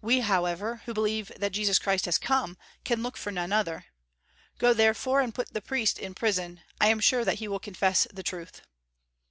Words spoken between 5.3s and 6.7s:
put the priest in prison;